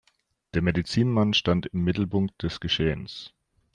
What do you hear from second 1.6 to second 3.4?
im Mittelpunkt des Geschehens.